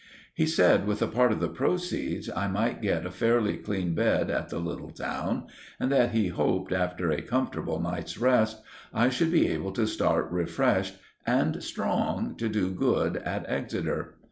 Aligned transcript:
He 0.33 0.47
said 0.47 0.87
with 0.87 0.99
a 1.03 1.07
part 1.07 1.31
of 1.31 1.39
the 1.39 1.47
proceeds 1.47 2.27
I 2.35 2.47
might 2.47 2.81
get 2.81 3.05
a 3.05 3.11
fairly 3.11 3.55
clean 3.57 3.93
bed 3.93 4.31
at 4.31 4.49
the 4.49 4.57
little 4.57 4.89
town, 4.89 5.45
and 5.79 5.91
that 5.91 6.09
he 6.09 6.29
hoped, 6.29 6.71
after 6.71 7.11
a 7.11 7.21
comfortable 7.21 7.79
night's 7.79 8.17
rest, 8.17 8.63
I 8.95 9.09
should 9.09 9.31
be 9.31 9.47
able 9.49 9.73
to 9.73 9.85
start 9.85 10.31
refreshed 10.31 10.95
and 11.27 11.61
strong 11.61 12.33
to 12.37 12.49
do 12.49 12.71
good 12.71 13.17
at 13.17 13.45
Exeter. 13.47 14.15